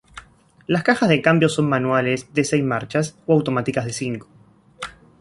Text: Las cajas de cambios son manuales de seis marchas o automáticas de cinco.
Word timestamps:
Las 0.65 0.81
cajas 0.81 1.09
de 1.09 1.21
cambios 1.21 1.53
son 1.53 1.69
manuales 1.69 2.33
de 2.33 2.43
seis 2.43 2.63
marchas 2.63 3.15
o 3.27 3.33
automáticas 3.33 3.85
de 3.85 3.93
cinco. 3.93 4.27